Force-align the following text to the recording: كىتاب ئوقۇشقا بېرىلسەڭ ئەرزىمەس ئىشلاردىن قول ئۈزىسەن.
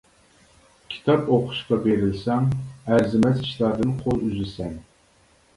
كىتاب 0.93 1.27
ئوقۇشقا 1.35 1.77
بېرىلسەڭ 1.83 2.49
ئەرزىمەس 2.95 3.45
ئىشلاردىن 3.45 3.95
قول 4.03 4.25
ئۈزىسەن. 4.31 4.75